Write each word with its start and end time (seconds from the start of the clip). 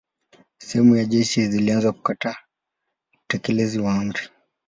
Sehemu 0.57 0.95
za 0.95 1.05
jeshi 1.05 1.47
zilianza 1.47 1.91
kukataa 1.91 2.35
utekelezaji 3.23 3.79
wa 3.79 3.93
amri. 3.93 4.21